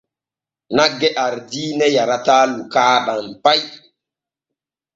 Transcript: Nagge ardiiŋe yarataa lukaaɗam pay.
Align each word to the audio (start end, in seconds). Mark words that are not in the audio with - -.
Nagge 0.75 1.09
ardiiŋe 1.25 1.87
yarataa 1.95 2.43
lukaaɗam 2.53 3.25
pay. 3.43 3.61